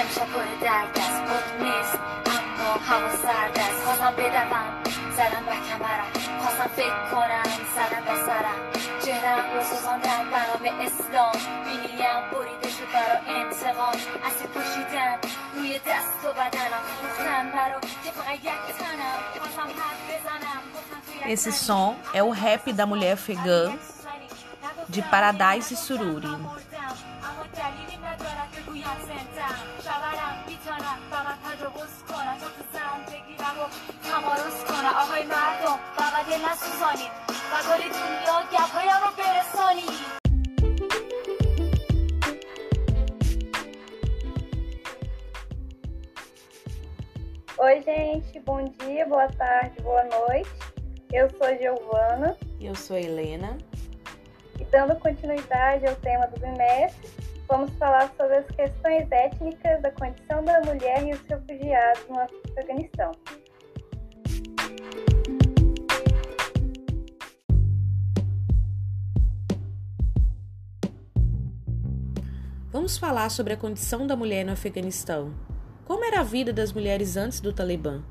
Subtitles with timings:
[0.00, 1.98] همیشه پر درد است خود نیست
[2.36, 4.66] اما هوا سرد است خواستم بدوم
[5.16, 8.60] زدم به کمرم خواستم فکر کنم زدم به سرم
[9.04, 13.96] چهرم رو سوزاندم بنا به اسلام بینیم بریده شد برا انتقام
[14.26, 15.16] اسیر پوشیدن
[15.54, 20.62] روی دست و بدنم ریختن مرا که فقط یک تنم خواستم حرف بزنم
[21.34, 23.76] Esse som é o rap da mulher afegã
[24.88, 26.36] de Paradise Sururi.
[47.57, 50.49] Oi, gente, bom dia, boa tarde, boa noite.
[51.11, 52.35] Eu sou Giovana.
[52.59, 53.57] Eu sou Helena.
[54.59, 57.20] E dando continuidade ao tema do bimestre,
[57.51, 63.11] vamos falar sobre as questões étnicas da condição da mulher e os refugiados no Afeganistão.
[72.71, 75.35] Vamos falar sobre a condição da mulher no Afeganistão.
[75.83, 78.01] Como era a vida das mulheres antes do Talibã?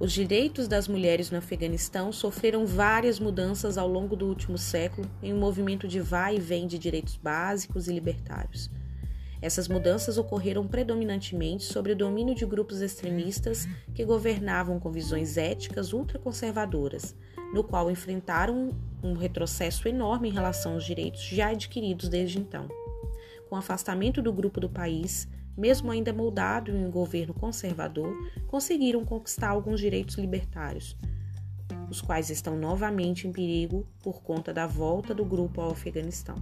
[0.00, 5.34] Os direitos das mulheres no Afeganistão sofreram várias mudanças ao longo do último século em
[5.34, 8.70] um movimento de vai e vem de direitos básicos e libertários.
[9.42, 15.92] Essas mudanças ocorreram predominantemente sobre o domínio de grupos extremistas que governavam com visões éticas
[15.92, 17.16] ultraconservadoras,
[17.52, 18.70] no qual enfrentaram
[19.02, 22.68] um retrocesso enorme em relação aos direitos já adquiridos desde então.
[23.48, 25.26] Com o afastamento do grupo do país,
[25.58, 30.96] mesmo ainda moldado em um governo conservador, conseguiram conquistar alguns direitos libertários,
[31.90, 36.36] os quais estão novamente em perigo por conta da volta do grupo ao Afeganistão.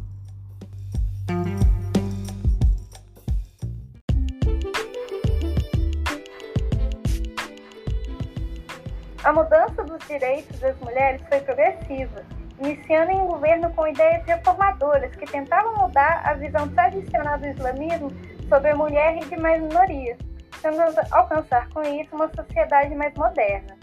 [9.24, 12.22] A mudança dos direitos das mulheres foi progressiva,
[12.60, 18.12] iniciando em um governo com ideias reformadoras que tentavam mudar a visão tradicional do islamismo
[18.48, 20.18] sobre a mulher e demais minorias,
[20.62, 23.76] tentando alcançar com isso uma sociedade mais moderna.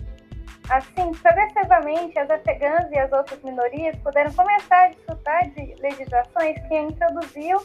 [0.69, 6.78] Assim, progressivamente, as afegãs e as outras minorias puderam começar a desfrutar de legislações que
[6.78, 7.62] introduziam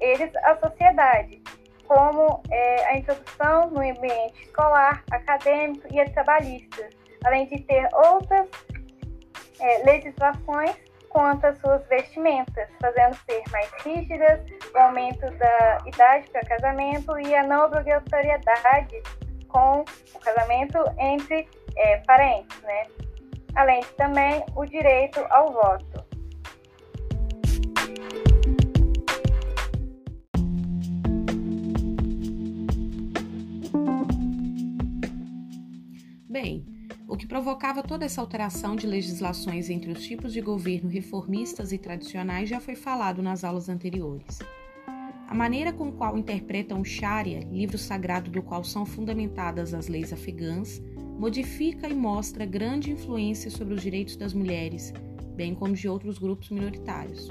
[0.00, 1.42] eles à sociedade,
[1.86, 6.88] como é, a introdução no ambiente escolar, acadêmico e trabalhista,
[7.24, 8.48] além de ter outras
[9.60, 10.74] é, legislações
[11.14, 14.40] quanto às suas vestimentas, fazendo ser mais rígidas,
[14.74, 19.00] o aumento da idade para casamento e a não obrigatoriedade
[19.48, 22.82] com o casamento entre é, parentes, né?
[23.54, 26.03] Além de também o direito ao voto.
[37.14, 41.78] O que provocava toda essa alteração de legislações entre os tipos de governo reformistas e
[41.78, 44.40] tradicionais já foi falado nas aulas anteriores.
[45.28, 50.12] A maneira com qual interpretam o Sharia, livro sagrado do qual são fundamentadas as leis
[50.12, 50.82] afegãs,
[51.16, 54.92] modifica e mostra grande influência sobre os direitos das mulheres,
[55.36, 57.30] bem como de outros grupos minoritários.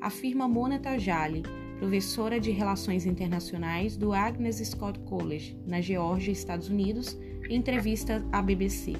[0.00, 1.42] Afirma Mona Tajali,
[1.80, 7.18] professora de Relações Internacionais do Agnes Scott College, na Geórgia, Estados Unidos,
[7.48, 8.92] em entrevista à BBC.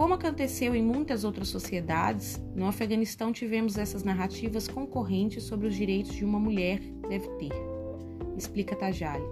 [0.00, 6.14] Como aconteceu em muitas outras sociedades, no Afeganistão tivemos essas narrativas concorrentes sobre os direitos
[6.14, 7.52] de uma mulher deve ter,
[8.34, 9.22] explica Tajali.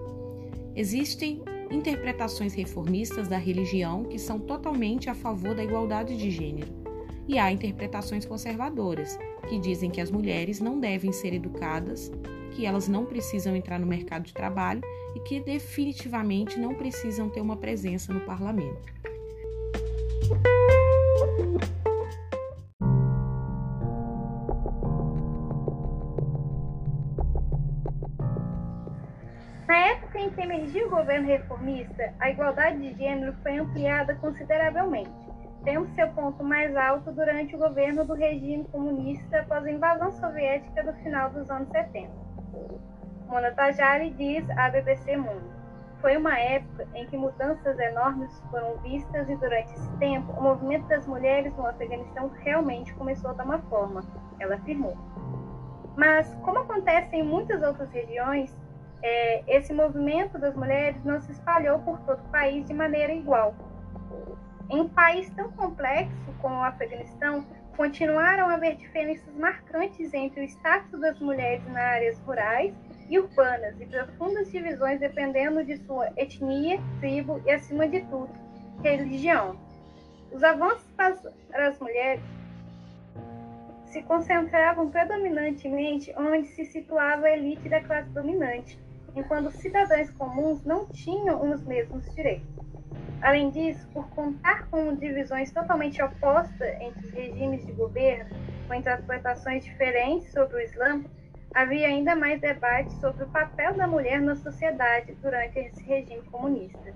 [0.77, 6.71] Existem interpretações reformistas da religião que são totalmente a favor da igualdade de gênero,
[7.27, 9.19] e há interpretações conservadoras
[9.49, 12.13] que dizem que as mulheres não devem ser educadas,
[12.51, 14.83] que elas não precisam entrar no mercado de trabalho
[15.17, 19.08] e que definitivamente não precisam ter uma presença no parlamento.
[29.67, 35.11] Na época em que emergiu o governo reformista, a igualdade de gênero foi ampliada consideravelmente,
[35.65, 40.83] tendo seu ponto mais alto durante o governo do regime comunista após a invasão soviética
[40.83, 42.11] do final dos anos 70.
[43.29, 45.58] Mona Tajari diz à BBC Mundo.
[46.01, 50.87] Foi uma época em que mudanças enormes foram vistas e durante esse tempo o movimento
[50.87, 54.03] das mulheres no Afeganistão realmente começou a tomar forma,
[54.39, 54.97] ela afirmou.
[55.97, 58.57] Mas, como acontece em muitas outras regiões,
[59.03, 63.55] é, esse movimento das mulheres não se espalhou por todo o país de maneira igual.
[64.71, 67.45] Em um país tão complexo como o Afeganistão,
[67.77, 72.75] continuaram a haver diferenças marcantes entre o status das mulheres nas áreas rurais
[73.09, 78.31] e urbanas e profundas divisões dependendo de sua etnia, tribo e, acima de tudo,
[78.83, 79.57] religião.
[80.33, 82.23] Os avanços para as mulheres
[83.87, 88.79] se concentravam predominantemente onde se situava a elite da classe dominante,
[89.17, 92.47] enquanto os cidadãos comuns não tinham os mesmos direitos.
[93.21, 98.31] Além disso, por contar com divisões totalmente opostas entre os regimes de governo,
[98.69, 101.03] com interpretações diferentes sobre o Islã,
[101.55, 106.95] havia ainda mais debate sobre o papel da mulher na sociedade durante esse regime comunista.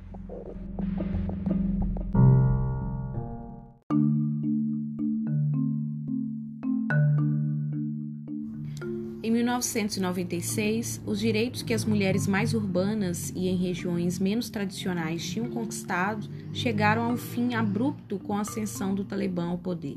[9.24, 15.48] Em 1996, os direitos que as mulheres mais urbanas e em regiões menos tradicionais tinham
[15.48, 19.96] conquistado chegaram a um fim abrupto com a ascensão do Talibã ao poder.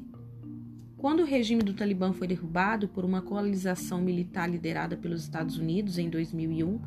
[0.97, 5.97] Quando o regime do Talibã foi derrubado por uma coalização militar liderada pelos Estados Unidos
[5.97, 6.79] em 2001,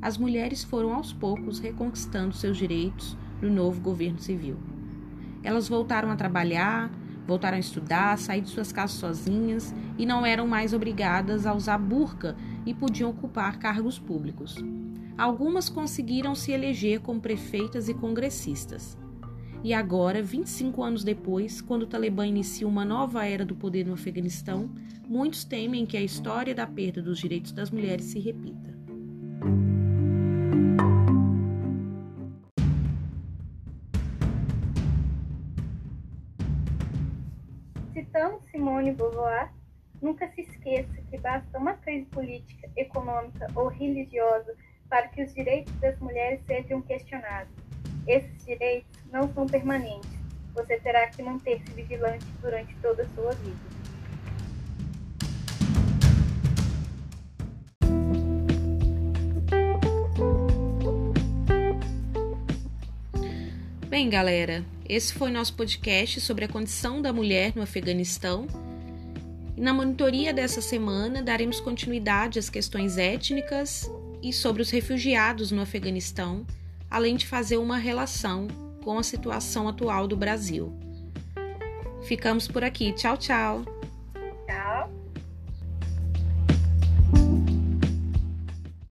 [0.00, 4.56] as mulheres foram aos poucos reconquistando seus direitos no novo governo civil.
[5.42, 6.90] Elas voltaram a trabalhar,
[7.26, 11.78] Voltaram a estudar, sair de suas casas sozinhas e não eram mais obrigadas a usar
[11.78, 12.36] burca
[12.66, 14.56] e podiam ocupar cargos públicos.
[15.16, 18.98] Algumas conseguiram se eleger como prefeitas e congressistas.
[19.64, 23.94] E agora, 25 anos depois, quando o Talibã inicia uma nova era do poder no
[23.94, 24.68] Afeganistão,
[25.08, 28.72] muitos temem que a história da perda dos direitos das mulheres se repita.
[37.92, 39.52] Citando Simone Beauvoir,
[40.02, 44.56] nunca se esqueça que basta uma crise política, econômica ou religiosa
[44.88, 47.61] para que os direitos das mulheres sejam questionados.
[48.06, 50.10] Esses direitos não são permanentes.
[50.54, 53.72] Você terá que manter-se vigilante durante toda a sua vida.
[63.88, 68.46] Bem, galera, esse foi nosso podcast sobre a condição da mulher no Afeganistão.
[69.56, 73.88] Na monitoria dessa semana daremos continuidade às questões étnicas
[74.22, 76.44] e sobre os refugiados no Afeganistão,
[76.92, 78.46] além de fazer uma relação
[78.84, 80.78] com a situação atual do Brasil.
[82.02, 82.92] Ficamos por aqui.
[82.92, 83.64] Tchau, tchau!